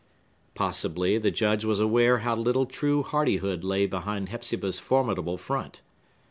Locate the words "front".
5.37-5.83